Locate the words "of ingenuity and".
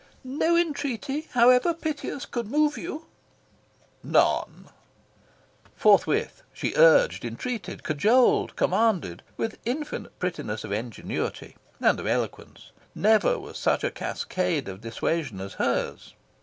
10.63-11.99